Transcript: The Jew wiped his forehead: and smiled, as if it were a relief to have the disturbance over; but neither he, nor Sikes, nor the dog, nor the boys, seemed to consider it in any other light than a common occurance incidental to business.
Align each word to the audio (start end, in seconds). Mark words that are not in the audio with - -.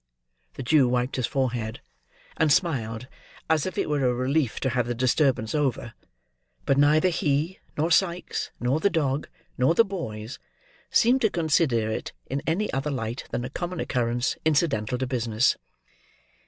The 0.55 0.63
Jew 0.63 0.89
wiped 0.89 1.17
his 1.17 1.27
forehead: 1.27 1.79
and 2.35 2.51
smiled, 2.51 3.07
as 3.47 3.67
if 3.67 3.77
it 3.77 3.87
were 3.87 4.03
a 4.03 4.15
relief 4.15 4.59
to 4.61 4.71
have 4.71 4.87
the 4.87 4.95
disturbance 4.95 5.53
over; 5.53 5.93
but 6.65 6.75
neither 6.75 7.09
he, 7.09 7.59
nor 7.77 7.91
Sikes, 7.91 8.49
nor 8.59 8.79
the 8.79 8.89
dog, 8.89 9.27
nor 9.59 9.75
the 9.75 9.85
boys, 9.85 10.39
seemed 10.89 11.21
to 11.21 11.29
consider 11.29 11.91
it 11.91 12.13
in 12.31 12.41
any 12.47 12.73
other 12.73 12.89
light 12.89 13.25
than 13.29 13.45
a 13.45 13.49
common 13.51 13.79
occurance 13.79 14.35
incidental 14.43 14.97
to 14.97 15.05
business. 15.05 15.55